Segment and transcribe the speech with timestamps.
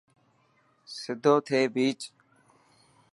[0.99, 1.99] سڌو ٿي ڀيچ.